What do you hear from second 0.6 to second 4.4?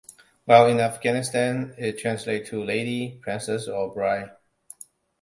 in Afghanistan it translates to "lady", "princess" or "bride".